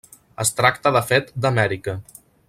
[0.43, 1.95] Es tracta de fet d'Amèrica.